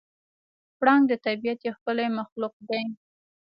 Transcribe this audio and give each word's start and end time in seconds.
پړانګ 0.77 1.03
د 1.09 1.13
طبیعت 1.25 1.59
یو 1.61 1.73
ښکلی 1.77 2.07
مخلوق 2.19 2.53
دی. 2.69 2.83